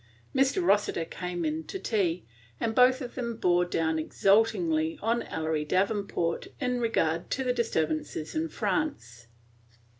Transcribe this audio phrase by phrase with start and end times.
[0.33, 0.65] Mr.
[0.65, 2.25] Rossiter came in to tea,
[2.59, 8.33] and both of them bore down exultingly on Ellery Davenport in regard to the disturbances
[8.33, 9.27] in France.